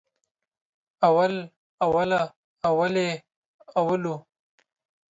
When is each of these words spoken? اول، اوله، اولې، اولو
اول، 1.07 1.33
اوله، 1.85 2.21
اولې، 2.69 3.09
اولو 3.79 4.15